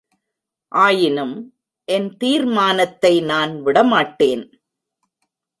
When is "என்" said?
1.87-2.09